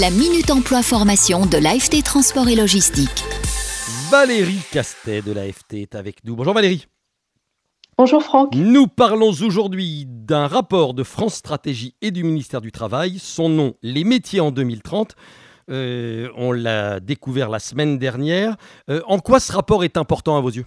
[0.00, 3.22] La Minute Emploi Formation de l'AFT Transport et Logistique.
[4.10, 6.34] Valérie Castet de l'AFT est avec nous.
[6.34, 6.88] Bonjour Valérie.
[7.96, 8.56] Bonjour Franck.
[8.56, 13.20] Nous parlons aujourd'hui d'un rapport de France Stratégie et du ministère du Travail.
[13.20, 15.14] Son nom, Les métiers en 2030.
[15.70, 18.56] Euh, on l'a découvert la semaine dernière.
[18.90, 20.66] Euh, en quoi ce rapport est important à vos yeux?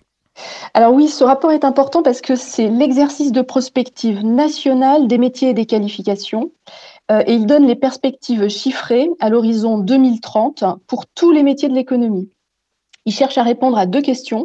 [0.73, 5.49] Alors oui, ce rapport est important parce que c'est l'exercice de prospective nationale des métiers
[5.49, 6.51] et des qualifications.
[7.11, 11.73] Euh, et il donne les perspectives chiffrées à l'horizon 2030 pour tous les métiers de
[11.73, 12.29] l'économie.
[13.05, 14.43] Il cherche à répondre à deux questions.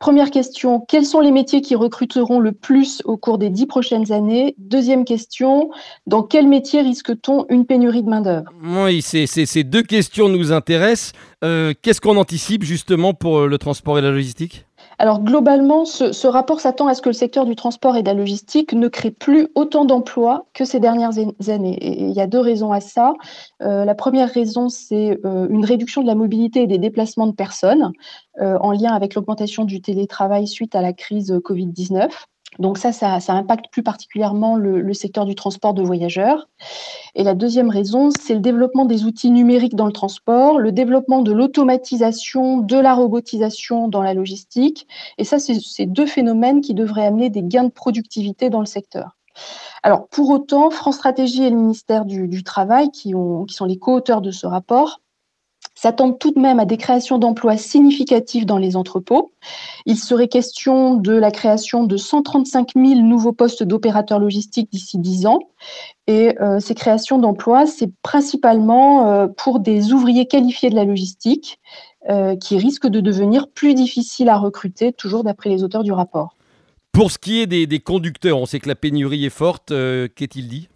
[0.00, 4.10] Première question, quels sont les métiers qui recruteront le plus au cours des dix prochaines
[4.10, 4.56] années?
[4.58, 5.70] Deuxième question,
[6.08, 8.50] dans quel métier risque-t-on une pénurie de main-d'œuvre?
[8.64, 11.12] Oui, ces deux questions nous intéressent.
[11.44, 14.66] Euh, qu'est-ce qu'on anticipe justement pour le transport et la logistique?
[15.02, 18.14] Alors globalement, ce, rapport s'attend à ce que le secteur du transport et de la
[18.14, 21.76] logistique ne crée plus autant d'emplois que ces dernières années.
[21.80, 23.14] Et il y a deux raisons à ça.
[23.62, 27.34] Euh, la première raison, c'est euh, une réduction de la mobilité et des déplacements de
[27.34, 27.90] personnes
[28.40, 32.08] euh, en lien avec l'augmentation du télétravail suite à la crise Covid-19.
[32.58, 36.48] Donc ça, ça, impacte plus particulièrement le, secteur du transport de voyageurs.
[37.14, 41.22] Et la deuxième raison, c'est le développement des outils numériques dans le transport, le développement
[41.22, 44.86] de l'automatisation, de la robotisation dans la logistique.
[45.16, 48.66] Et ça, c'est ces deux phénomènes qui devraient amener des gains de productivité dans le
[48.66, 49.16] secteur.
[49.82, 54.30] Alors, pour autant, France Stratégie et le ministère du, Travail, qui sont les co-auteurs de
[54.30, 55.00] ce rapport,
[55.74, 59.32] s'attendent tout de même à des créations d'emplois significatives dans les entrepôts.
[59.86, 65.26] Il serait question de la création de 135 000 nouveaux postes d'opérateurs logistiques d'ici 10
[65.26, 65.40] ans.
[66.06, 71.58] Et euh, ces créations d'emplois, c'est principalement euh, pour des ouvriers qualifiés de la logistique
[72.10, 76.36] euh, qui risquent de devenir plus difficiles à recruter, toujours d'après les auteurs du rapport.
[76.92, 79.68] Pour ce qui est des conducteurs, on sait que la pénurie est forte.
[79.68, 80.68] Qu'est-il dit?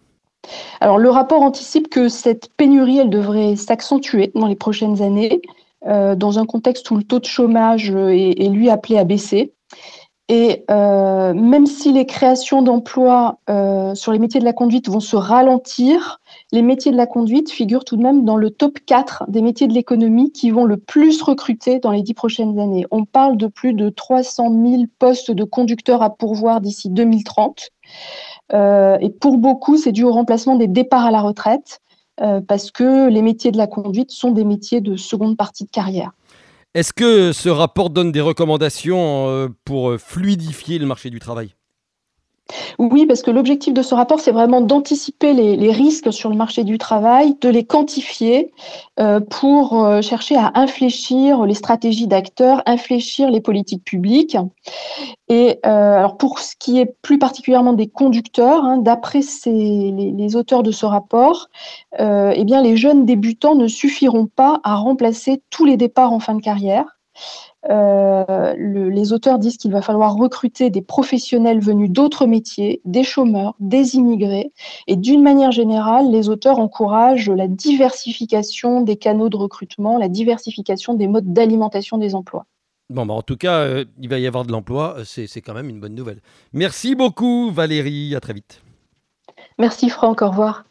[0.81, 5.41] Le rapport anticipe que cette pénurie, devrait s'accentuer dans les prochaines années,
[5.85, 9.53] euh, dans un contexte où le taux de chômage est, lui appelé à baisser.
[10.29, 14.99] Et euh, même si les créations d'emplois euh, sur les métiers de la conduite vont
[14.99, 16.19] se ralentir,
[16.51, 19.67] les métiers de la conduite figurent tout de même dans le top 4 des métiers
[19.67, 22.85] de l'économie qui vont le plus recruter dans les dix prochaines années.
[22.91, 27.69] On parle de plus de 300 000 postes de conducteurs à pourvoir d'ici 2030.
[28.53, 31.81] Euh, et pour beaucoup, c'est dû au remplacement des départs à la retraite,
[32.21, 35.69] euh, parce que les métiers de la conduite sont des métiers de seconde partie de
[35.69, 36.11] carrière.
[36.73, 41.53] Est-ce que ce rapport donne des recommandations euh, pour fluidifier le marché du travail?
[42.79, 46.63] Oui, parce que l'objectif de ce rapport, c'est vraiment d'anticiper les, risques sur le marché
[46.63, 48.51] du travail, de les quantifier
[48.99, 54.37] euh, pour euh, chercher à infléchir les stratégies d'acteurs, infléchir les politiques publiques.
[55.27, 60.35] Et euh, alors pour ce qui est plus particulièrement des conducteurs, hein, d'après les, les,
[60.35, 61.49] auteurs de ce rapport,
[61.99, 66.35] eh bien les jeunes débutants ne suffiront pas à remplacer tous les départs en fin
[66.35, 66.96] de carrière.
[67.69, 73.55] Euh, les auteurs disent qu'il va falloir recruter des professionnels venus d'autres métiers, des chômeurs,
[73.59, 74.51] des immigrés.
[74.87, 80.93] Et d'une manière générale, les auteurs encouragent la diversification des canaux de recrutement, la diversification
[80.93, 82.45] des modes d'alimentation des emplois.
[82.89, 85.53] Bon, bah en tout cas, euh, il va y avoir de l'emploi, euh, c'est quand
[85.53, 86.21] même une bonne nouvelle.
[86.53, 88.61] Merci beaucoup Valérie, à très vite.
[89.57, 90.66] Merci Franck, au revoir.